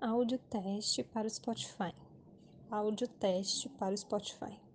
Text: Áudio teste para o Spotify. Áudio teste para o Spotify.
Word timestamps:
Áudio 0.00 0.38
teste 0.38 1.02
para 1.02 1.26
o 1.26 1.30
Spotify. 1.30 1.92
Áudio 2.70 3.08
teste 3.08 3.68
para 3.68 3.90
o 3.90 3.94
Spotify. 3.94 4.67